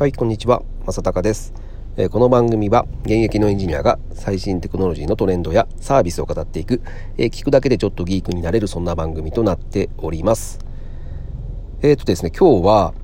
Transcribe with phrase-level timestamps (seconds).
[0.00, 0.62] はい、こんにちは。
[0.86, 1.52] 正隆です。
[1.98, 6.80] えー、この番組は現役のエンジニアが最新テクノロジーのトレンドやサービスを語っていく、
[7.18, 10.58] えー、聞くだけでちょっとギークになれるそんな番組となっております。
[11.82, 12.94] えっ、ー、とですね、今日は、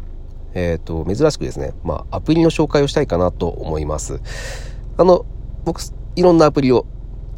[0.55, 4.23] えっ、と、珍しくですね、まあ、アプリの紹介をしたいかなと思います。
[4.97, 5.27] あの、
[5.67, 5.83] 僕、
[6.15, 6.87] いろんなアプリを、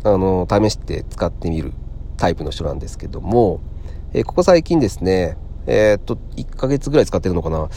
[0.04, 1.72] あの、試して使ってみる
[2.16, 3.59] タイプの人なんですけども、
[4.12, 5.36] えここ最近ですね、
[5.66, 7.68] えっと、1ヶ月ぐらい使ってるのかな。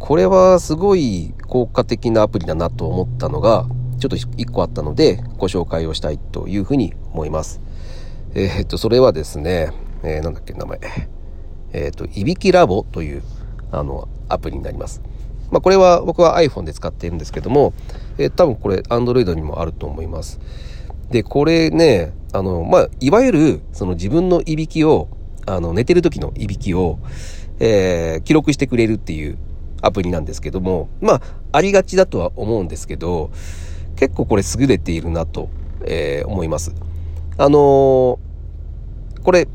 [0.00, 3.66] これはすごい効果的なアプリだなと思ったのが、
[4.00, 7.60] ちょっと1個あったので、ご紹介をしたいというふうに思います。
[8.34, 9.72] えー、っと、それはですね、
[10.02, 10.80] えー、なんだっけ、名前。
[11.74, 13.22] えー、っと、いびきラボという、
[13.70, 15.02] あの、アプリになります。
[15.50, 17.74] まあ、これは僕は iPhone で使っているんですけども、
[18.16, 20.40] えー、多分これ Android にもあると思います。
[21.10, 25.08] で、これね、あの、まあ、いわゆる、その自分のいびきを、
[25.44, 26.98] あの、寝てる時のいびきを、
[27.58, 29.36] えー、記録してくれるっていう
[29.82, 33.30] アプリなんですけども、まあ、ありがちだとは思うんですけど、
[33.96, 35.48] 結構これ優れているなと、
[35.84, 36.74] えー、思います。
[37.36, 39.48] あのー、これ、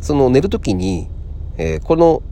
[0.00, 1.08] その寝るときに、
[1.56, 2.22] えー、この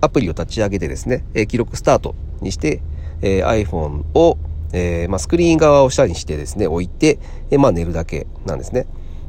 [0.00, 2.80] アプリを立ち上げてですね、え記録スタートにして、
[3.20, 4.38] え iPhone を、
[4.72, 7.18] えまあ、スクリーン側を下にしてですね、置いて、
[7.50, 8.86] えまあ、寝るだけなんですね。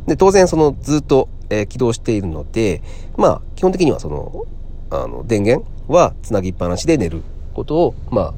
[0.08, 2.82] で、当然そのずっと、え起動しているので、
[3.18, 4.46] まあ、基本的にはその、
[4.90, 7.22] あの、電源はつなぎっぱなしで寝る
[7.54, 8.34] ことを、まあ、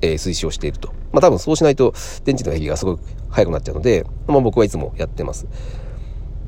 [0.00, 0.92] えー、推奨していると。
[1.12, 5.46] まあ多分そうしないと電池の減りがすごく早くなっちゃうので、まあ僕はいつもやってます。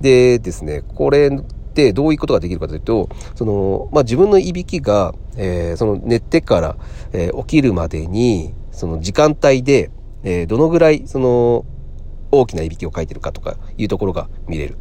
[0.00, 6.76] でですね、これってどういうことができるかというと、その、まあ自分のいびきが、えー、その寝てから、
[7.12, 9.90] えー、起きるまでに、その時間帯で、
[10.24, 11.64] えー、どのぐらい、その、
[12.30, 14.76] 大きないびきをかいてるかとかいうところが見れる。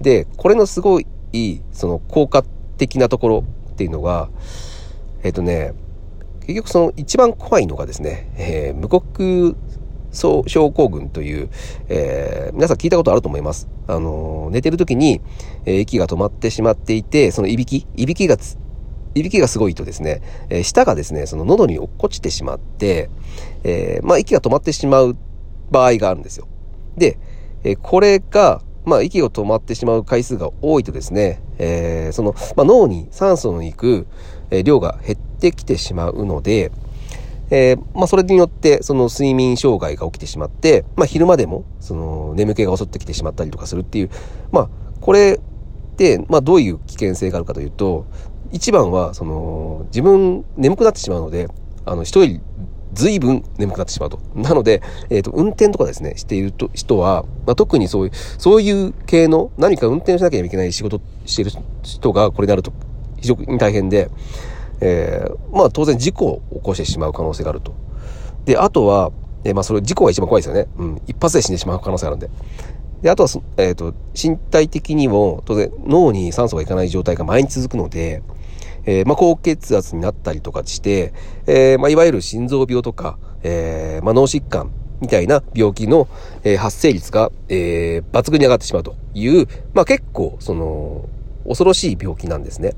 [0.00, 1.06] で、これのすごい、
[1.72, 2.42] その効果
[2.76, 4.28] 的なところっていうのが、
[5.22, 5.72] えっ、とね、
[6.48, 9.54] 結局その一番怖いのがですね、えー、無呼吸
[10.10, 11.50] 症候群という、
[11.90, 13.68] えー、皆さん聞いたことあると思います。
[13.86, 15.20] あのー、寝てる時に、
[15.66, 18.38] えー、息が止まってしまっていて、そのいびき、いびきが
[19.14, 23.10] いびきがすごいとですね、えー、舌がですね、その喉に落っこちてしまって、
[23.64, 25.18] えー、まあ息が止まってしまう
[25.70, 26.48] 場合があるんですよ。
[26.96, 27.18] で、
[27.62, 34.06] えー、これが、まあ息が止まってしまう回数が多いとですね、えー、その、まあ脳に酸素の行く、
[34.64, 36.70] 量が減ってきてしまうので、
[37.50, 44.10] えー、まあ、それによって、その睡眠障害が起きてしまって、まあ、昼間でも、その、眠気が襲ってきてしまったりとかするっていう、
[44.52, 44.68] まあ、
[45.00, 48.06] これって、まあ、どういう危険性があるかというと、
[48.52, 51.48] 一番は、その、自分、眠くなってしまうので、
[51.86, 52.40] あの、一人より
[52.92, 54.20] 随分眠くなってしまうと。
[54.34, 62.72] なので、えっ、ー、と、運転とかですね、していると人は、まあ、特にそういう、そういう系の何か運転しなきゃいけない仕事している人がこれになると
[63.20, 64.10] 非常に大変で、
[64.80, 67.74] えー、まあ当然事故を起こしてしまう可能性があると。
[68.44, 69.12] で、あとは、
[69.44, 70.68] えー、まあそれ事故が一番怖いですよね。
[70.78, 71.02] うん。
[71.06, 72.30] 一発で死んでしまう可能性があるんで。
[73.02, 78.22] で、あとは、えっ、ー、と、身体的にも当然脳に酸素がいかない状態が毎日続くので、
[78.86, 81.12] えー、まあ高血圧になったりとかして、
[81.46, 86.08] えー、まあいわゆる心臓病とか、えー、まあ脳疾患みたいな病気の、
[86.42, 91.08] え、発生率が、えー、抜群に上がってしまうという、まあ結構、その、
[91.46, 92.72] 恐ろしい病気なんですね。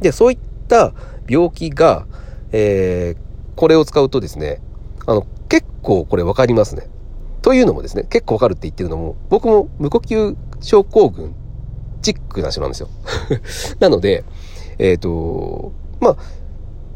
[0.00, 0.92] で、そういった
[1.28, 2.06] 病気が、
[2.52, 4.60] えー、これを使うとですね、
[5.06, 6.88] あの、結構これ分かりますね。
[7.42, 11.34] というのもですね、結構分かるって言ってるのも、僕も無呼吸症候群
[12.00, 12.88] チックな人なんですよ。
[13.80, 14.24] なので、
[14.78, 16.16] えっ、ー、と、まあ、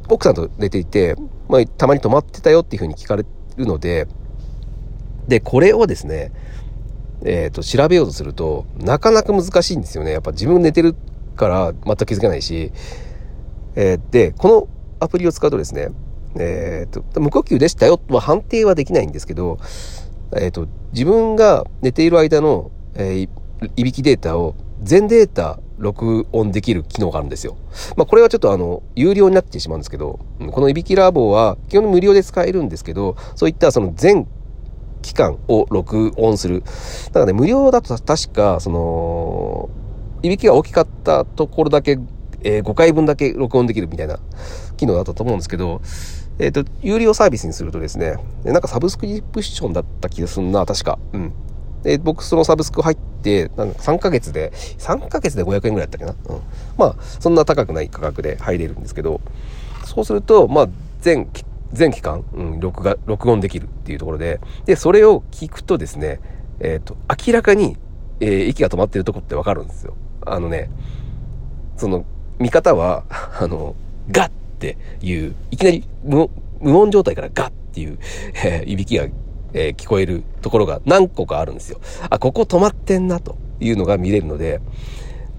[0.08, 1.16] 奥さんと寝ていて、
[1.48, 3.24] まあ、たまに泊まってたよっていうふうに聞かれ
[3.56, 4.06] るので、
[5.28, 6.32] で、これをですね、
[7.24, 10.12] えっ、ー、と、調べようとすると、なかなか難しいんですよね。
[10.12, 10.94] やっぱ自分寝てる
[11.36, 12.72] から全く気づけないし、
[13.80, 14.68] えー、で、この
[14.98, 15.90] アプリを使うとですね、
[16.36, 19.58] えっ、と、無呼吸でしたよとは判定はできないんですけど、
[20.36, 23.28] えっ、と、自分が寝ている間の、え
[23.76, 27.56] いびきデータを全データ録音できる機能があるんですよ。
[27.96, 30.18] まあ、これはちょっとあの、有料になってしまうんですけど、
[30.50, 34.26] このいびきラボは基本無料で使えるんですけど、そういったその全
[35.02, 36.64] 期間を録音する。
[37.06, 39.70] だからね、無料だと確か、その、
[40.22, 41.96] いびきが大きかったところだけ、
[42.42, 44.18] えー、5回分だけ録音できるみたいな
[44.76, 45.80] 機能だったと思うんですけど、
[46.38, 50.98] えっ、ー、と、有料サービスにするとですね、なんかサブスクリプションだった気がするな、確か。
[51.12, 51.32] うん。
[51.82, 56.34] で、僕そのサブスク入って、なんか3ヶ月で、3ヶ月で500円ぐらいだったっけな。
[56.34, 56.42] うん。
[56.76, 59.20] まあ、そんな高くない価格で入れるんですけど、
[59.84, 60.68] そうすると、まあ、
[61.00, 61.28] 全、
[61.72, 66.20] 全期間、うん、録画、録音できるっていうところで、で、それを聞くとですね、
[66.60, 66.96] えっ、ー、と、
[67.26, 67.76] 明らかに、
[68.20, 69.96] えー、息が止まってるとこってわかるんですよ。
[70.24, 70.70] あのね、
[71.76, 72.04] その、
[72.38, 73.04] 見方は、
[73.40, 73.74] あの、
[74.10, 76.28] ガッっていう、いきなり無
[76.78, 77.98] 音状態からガッっていう、
[78.44, 79.06] えー、いびきが、
[79.52, 81.78] えー、聞こえるところが何個かあるんですよ。
[82.10, 84.60] あ、ここ止まってんなというのが見れるので、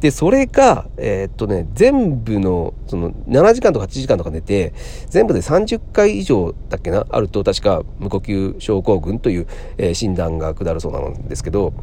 [0.02, 4.74] で、それが、えー、っとね、全部の、その、7時間とか8時間とか寝て、
[5.10, 9.48] 全部で30回以上だっけな、あると確か無呼吸症候群という、
[9.78, 11.74] えー、診断が下るそうなんですけど、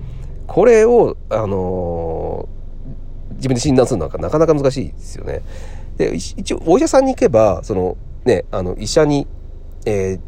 [0.47, 2.66] これを、あのー、
[3.37, 5.43] 自分で診断するのはなかなか難しいですよね。
[5.97, 9.27] で、一応、お医者さんに行けば、その、ね、あの、医者に、
[9.87, 10.21] えー、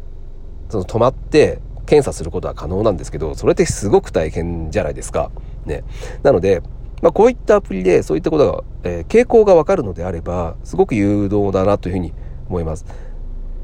[0.69, 5.31] その、泊まって、検査することは可能なんですけど、それってすごく大変じゃないですか。
[5.65, 5.83] ね。
[6.21, 6.61] なので、
[7.01, 12.13] まあ、こういったアプリでそういったことが、えー、傾向がわかるのであれば、すごく誘導だなというふうに
[12.47, 12.85] 思います。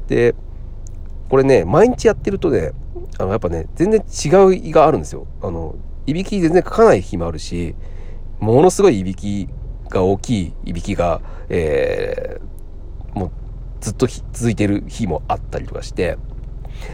[0.08, 0.34] で、
[1.28, 2.72] これね、毎日やってるとね、
[3.18, 5.26] あの、やっぱね、全然違う胃があるんですよ。
[5.40, 5.76] あの、
[6.06, 7.76] いびき全然かかない日もあるし、
[8.40, 9.48] ものすごいいびき
[9.88, 13.30] が大きいいびきが、えー、もう
[13.80, 16.18] ずっと続いてる日もあったりとかして、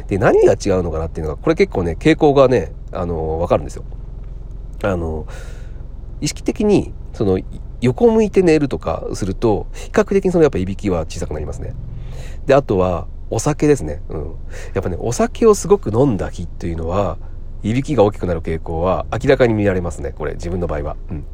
[0.09, 3.85] で、何が違うのかなっていうのが、これ結構ね、傾向がね、あの、わかるんですよ。
[4.83, 5.27] あの、
[6.21, 7.41] 意識的にその
[7.81, 11.75] 横向いて寝るとかすると比較的にそのやっぱいびきは小さくなりますね。
[12.47, 14.03] で、あとはお酒ですね。
[14.09, 14.35] うん。
[14.75, 17.19] やっぱね、お酒をすごく飲んだ日っていうのは、
[17.63, 20.13] いびきが大きくなる傾向は明らかに見られますね。
[20.13, 20.97] これ、自分の場合は。
[21.11, 21.25] うん。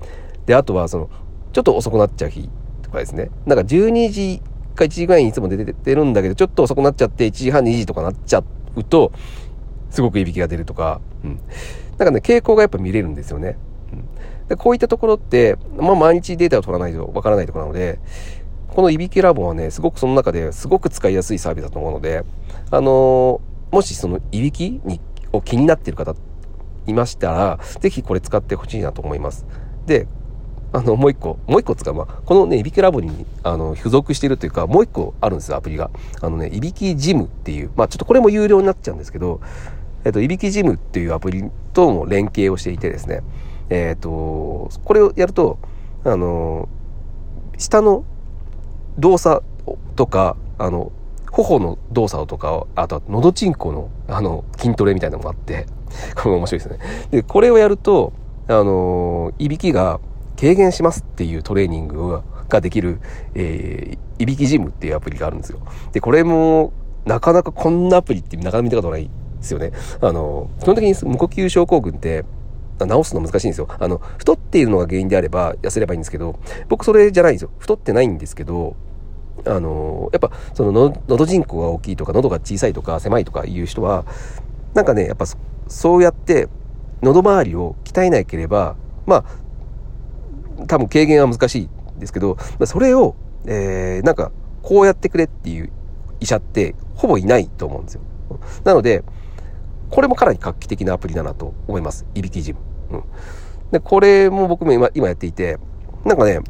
[0.47, 1.11] で、あとはその、
[1.53, 2.49] ちょっと遅くなっちゃう日
[2.83, 3.31] とかですね。
[3.47, 4.43] なんか12時
[4.75, 8.43] か1時ぐらいにいつも出てるんだけど、ちょっと遅くなっちゃって1時半2時とかなっちゃ
[8.77, 9.13] うと、
[9.91, 11.41] すごくいびきが出るとか、うん。
[11.99, 13.57] なんかね、傾向がやっぱ見れるんですよね。
[14.49, 18.01] でこういったところって、まあ、毎日データを取らないとわからないところなので、
[18.69, 22.25] このいびきラボはね、すごくその中ですごく使いやすいサービスだと思うので、
[22.71, 25.01] あのー、もしそのいびきに
[25.33, 26.15] を気になっている方
[26.87, 29.47] いましたら、ぜひこれ使ってほしいなと思います。
[29.87, 30.07] で、
[30.73, 35.91] あの、もう一個、もう一個使う、まあ、このね、いびきラボに、あの、付属しているというか、もう一個あるんですよ、アプリが。
[36.21, 39.41] あのね、いびきジムっていう、まあ、ちょっとこれも有料になっちゃうんですけど、
[40.05, 43.23] えっと、いびきジムっていうアプリとも連携をしていてですね、
[43.71, 45.59] えっ、と、これをやると、
[46.05, 46.69] あの、
[47.57, 48.05] 下の
[48.99, 49.43] 動作
[49.97, 50.93] とか、あの、
[51.43, 55.67] 頬の動作とか、あとは喉チンコの、あの、筋トレみたいなのがあって、
[56.17, 56.79] これ面白いですね。
[57.11, 58.13] で、これをやると、
[58.49, 60.01] あの、いびきが
[60.39, 63.01] 軽減しますっていうトレーニングができる、
[63.35, 65.59] えー、いびきジムっていうアプリがあるんですよ。
[65.93, 66.73] で、これも、
[67.05, 69.73] なかなかこんなアプリってなかなか見たことないですよね。
[70.01, 72.25] あの、基本的に無呼吸症候群って、
[72.87, 73.69] 直すの難しいんですよ。
[73.79, 76.39] あの、太っているのが原因であれば痩せればいいんですけど、
[76.69, 77.51] 僕それじゃないんですよ。
[77.59, 78.77] 太ってないんですけど、
[79.47, 84.05] あの、やっぱそのの喉人口が大きいとか喉が小さいとか狭いとかいう人は、
[84.75, 85.25] なんかね、やっぱ
[85.69, 86.49] そうやって
[87.03, 88.77] 喉周りを鍛えなければ、
[89.07, 89.25] ま
[90.61, 91.69] あ、多分軽減は難しい
[91.99, 94.33] ですけど、それを、えー、なんか
[94.63, 95.71] こうやってくれっていう
[96.21, 98.03] 医者ってほぼいないと思うんですよ。
[98.65, 99.05] なので、
[99.91, 102.07] これもかなり画期的なアプリだなと思います。
[102.15, 102.59] いびきジム。
[102.91, 103.03] うん。
[103.71, 105.59] で、これも僕も今、今やっていて、
[106.05, 106.41] なんかね、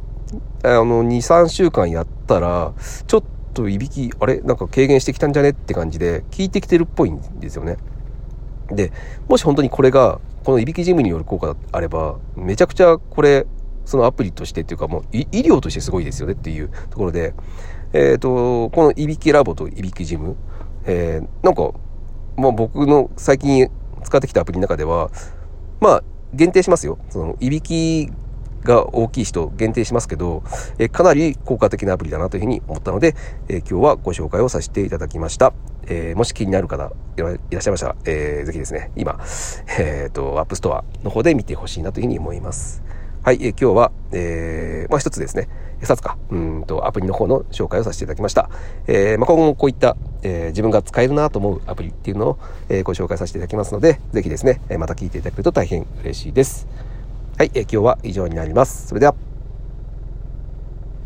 [0.63, 2.73] あの、2、3週間やったら、
[3.07, 3.23] ちょっ
[3.53, 4.39] といびき、あれ？
[4.41, 5.49] なんか軽減してきたんじゃね？
[5.49, 7.77] って感じで、効いてきてるっぽいんですよね。
[8.71, 8.91] で、
[9.27, 13.45] もし本当にこれが、このいびきジムによる効果があれば、めちゃくちゃこれ、
[13.85, 17.33] そのアプリとしてっていうかもう医療としてすごいですよねっていうところで、
[17.93, 20.35] えっ、ー、と、このいびきラボといびきジム、
[20.85, 21.73] えー、なんか
[22.39, 23.69] まあ、僕の最近
[24.01, 25.11] 使ってきたアプリの中では、
[25.81, 26.97] まあ、限定しますよ。
[27.09, 28.09] その、いびき
[28.63, 30.43] が大きい人限定しますけど、
[30.77, 33.15] えかなり効果的なアプリだなというふうに思ったので、
[33.47, 35.53] え今日はご紹介をさせていただきました。
[35.89, 39.19] えー、もし気になる方いらっしゃいましたら、えー、ぜひですね、今、
[39.79, 42.83] えっ、ー、と、 App Store の方で見てほしいなというふうに思います。
[43.23, 45.49] はい、え今日は、えー、まあ一つですね、
[45.81, 48.49] 2つか、うんと、アプリの方の紹介をさせていただきました。
[48.87, 52.39] えー、まあ今後もこういった、えー、自分が使えるなと思うアプリっていうのを、
[52.69, 56.88] えー、ご紹介させていただきますので、ぜひですね、また聞いていただけると大変嬉しいです。
[57.39, 58.87] はい、えー、今日は以上になります。
[58.87, 59.28] それでは。